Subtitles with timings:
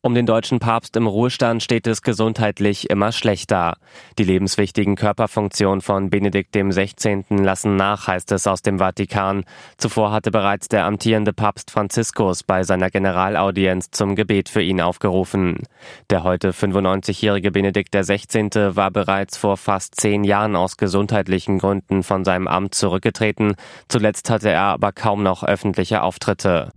[0.00, 3.78] Um den deutschen Papst im Ruhestand steht es gesundheitlich immer schlechter.
[4.16, 7.24] Die lebenswichtigen Körperfunktionen von Benedikt XVI.
[7.30, 9.44] lassen nach, heißt es aus dem Vatikan.
[9.76, 15.64] Zuvor hatte bereits der amtierende Papst Franziskus bei seiner Generalaudienz zum Gebet für ihn aufgerufen.
[16.10, 18.76] Der heute 95-jährige Benedikt XVI.
[18.76, 23.56] war bereits vor fast zehn Jahren aus gesundheitlichen Gründen von seinem Amt zurückgetreten.
[23.88, 26.70] Zuletzt hatte er aber kaum noch öffentliche Auftritte.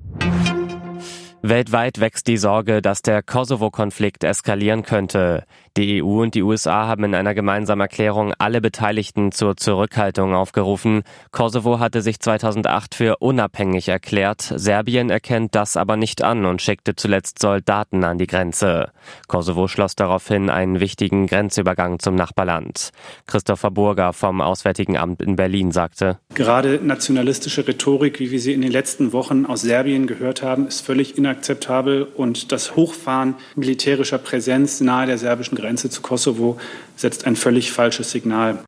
[1.43, 5.45] Weltweit wächst die Sorge, dass der Kosovo-Konflikt eskalieren könnte.
[5.75, 11.01] Die EU und die USA haben in einer gemeinsamen Erklärung alle Beteiligten zur Zurückhaltung aufgerufen.
[11.31, 14.53] Kosovo hatte sich 2008 für unabhängig erklärt.
[14.55, 18.91] Serbien erkennt das aber nicht an und schickte zuletzt Soldaten an die Grenze.
[19.27, 22.91] Kosovo schloss daraufhin einen wichtigen Grenzübergang zum Nachbarland.
[23.25, 28.61] Christopher Burger vom Auswärtigen Amt in Berlin sagte, Gerade nationalistische Rhetorik, wie wir sie in
[28.61, 34.81] den letzten Wochen aus Serbien gehört haben, ist völlig inakzeptabel und das Hochfahren militärischer Präsenz
[34.81, 36.59] nahe der serbischen Grenze zu Kosovo
[36.95, 38.59] setzt ein völlig falsches Signal.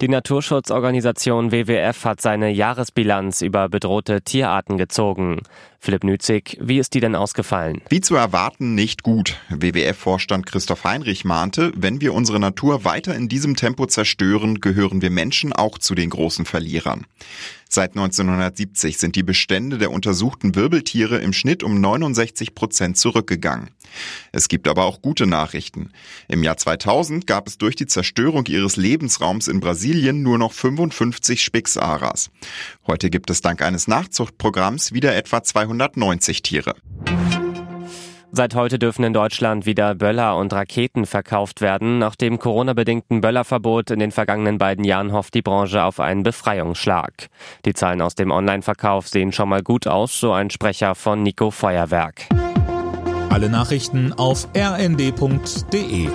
[0.00, 5.40] Die Naturschutzorganisation WWF hat seine Jahresbilanz über bedrohte Tierarten gezogen.
[5.80, 7.82] Philipp Nützig, wie ist die denn ausgefallen?
[7.88, 9.38] Wie zu erwarten, nicht gut.
[9.48, 15.10] WWF-Vorstand Christoph Heinrich mahnte, wenn wir unsere Natur weiter in diesem Tempo zerstören, gehören wir
[15.10, 17.04] Menschen auch zu den großen Verlierern.
[17.70, 23.70] Seit 1970 sind die Bestände der untersuchten Wirbeltiere im Schnitt um 69 Prozent zurückgegangen.
[24.32, 25.90] Es gibt aber auch gute Nachrichten.
[26.28, 31.42] Im Jahr 2000 gab es durch die Zerstörung ihres Lebensraums in Brasilien nur noch 55
[31.42, 32.30] Spixaras.
[32.86, 36.74] Heute gibt es dank eines Nachzuchtprogramms wieder etwa 290 Tiere.
[38.30, 41.98] Seit heute dürfen in Deutschland wieder Böller und Raketen verkauft werden.
[41.98, 47.28] Nach dem Corona-bedingten Böllerverbot in den vergangenen beiden Jahren hofft die Branche auf einen Befreiungsschlag.
[47.64, 51.50] Die Zahlen aus dem Online-Verkauf sehen schon mal gut aus, so ein Sprecher von Nico
[51.50, 52.28] Feuerwerk.
[53.30, 56.08] Alle Nachrichten auf rnd.de